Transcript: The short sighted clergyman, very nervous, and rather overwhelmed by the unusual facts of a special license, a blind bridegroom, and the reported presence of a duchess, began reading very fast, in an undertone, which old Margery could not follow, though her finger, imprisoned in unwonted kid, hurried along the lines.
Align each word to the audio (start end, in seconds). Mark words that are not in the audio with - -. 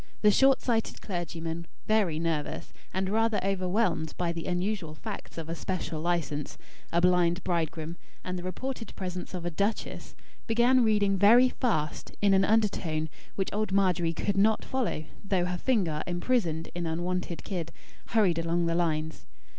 The 0.23 0.31
short 0.31 0.61
sighted 0.61 0.99
clergyman, 0.99 1.67
very 1.85 2.17
nervous, 2.17 2.73
and 2.91 3.07
rather 3.07 3.39
overwhelmed 3.43 4.15
by 4.17 4.31
the 4.31 4.47
unusual 4.47 4.95
facts 4.95 5.37
of 5.37 5.47
a 5.47 5.53
special 5.53 6.01
license, 6.01 6.57
a 6.91 6.99
blind 6.99 7.43
bridegroom, 7.43 7.97
and 8.23 8.35
the 8.35 8.41
reported 8.41 8.95
presence 8.95 9.35
of 9.35 9.45
a 9.45 9.51
duchess, 9.51 10.15
began 10.47 10.83
reading 10.83 11.17
very 11.17 11.49
fast, 11.49 12.15
in 12.19 12.33
an 12.33 12.45
undertone, 12.45 13.09
which 13.35 13.53
old 13.53 13.71
Margery 13.71 14.11
could 14.11 14.37
not 14.37 14.65
follow, 14.65 15.05
though 15.23 15.45
her 15.45 15.59
finger, 15.59 16.01
imprisoned 16.07 16.69
in 16.73 16.87
unwonted 16.87 17.43
kid, 17.43 17.71
hurried 18.07 18.39
along 18.39 18.65
the 18.65 18.73
lines. 18.73 19.27